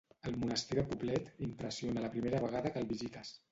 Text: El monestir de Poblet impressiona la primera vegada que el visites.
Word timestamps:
El 0.29 0.37
monestir 0.43 0.77
de 0.79 0.85
Poblet 0.93 1.29
impressiona 1.49 2.07
la 2.07 2.11
primera 2.17 2.43
vegada 2.49 2.73
que 2.75 2.85
el 2.85 2.91
visites. 2.97 3.35